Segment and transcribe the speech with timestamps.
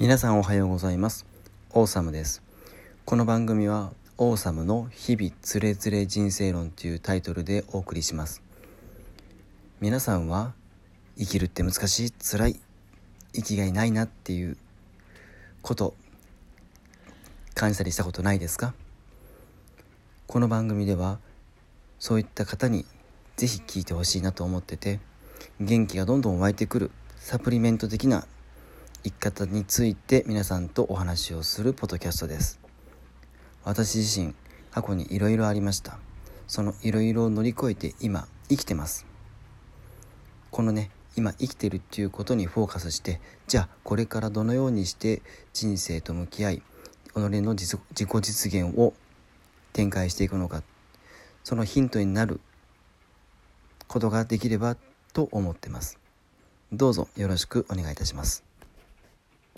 [0.00, 1.26] 皆さんおはようございます。
[1.72, 2.40] オーサムです。
[3.04, 8.40] この番組はオーサムの日々つれづれ人生論というタイトルでお送りします。
[9.80, 10.52] 皆さんは
[11.18, 12.60] 生きるって難しい辛い
[13.34, 14.56] 生きがいないなっていう
[15.62, 15.94] こと
[17.56, 18.74] 感じたりしたことないですか？
[20.28, 21.18] この番組では
[21.98, 22.86] そういった方に
[23.36, 25.00] ぜひ聞いてほしいなと思ってて
[25.58, 28.28] 元気がどんどん湧いてくるサプリメント的な
[29.08, 32.60] 生き方について皆さんとお話をするポッドキャストです。
[33.64, 34.34] 私自身
[34.70, 35.98] 過去にいろいろありました。
[36.46, 39.06] そのいろいろを乗り越えて今生きてます。
[40.50, 45.22] このね今生きてるっていうことにフォーカスしてじゃあこれからどのようにして
[45.54, 46.62] 人生と向き合い
[47.14, 48.92] 己の自己実現を
[49.72, 50.62] 展開していくのか。
[51.44, 52.42] そのヒントになる
[53.86, 54.76] ことができれば
[55.14, 55.98] と思ってます。
[56.74, 58.44] どうぞよろしくお願いいたします。